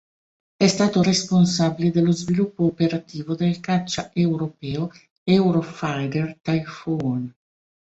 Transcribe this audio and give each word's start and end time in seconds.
È 0.55 0.65
stato 0.67 1.03
responsabile 1.03 1.91
dello 1.91 2.11
sviluppo 2.11 2.65
operativo 2.65 3.35
del 3.35 3.59
caccia 3.59 4.09
europeo 4.11 4.89
Eurofighter 5.23 6.39
Typhoon. 6.41 7.31